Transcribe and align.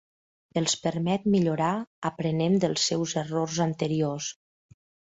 Els 0.61 0.73
permet 0.85 1.27
millorar 1.35 1.69
aprenent 2.13 2.59
dels 2.65 2.89
seus 2.93 3.17
errors 3.25 3.63
anteriors. 3.71 4.37